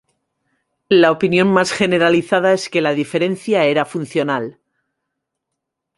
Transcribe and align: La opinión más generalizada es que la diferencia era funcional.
La 0.89 1.11
opinión 1.11 1.47
más 1.53 1.71
generalizada 1.71 2.53
es 2.53 2.69
que 2.69 2.81
la 2.81 2.95
diferencia 2.95 3.65
era 3.65 3.85
funcional. 3.85 4.59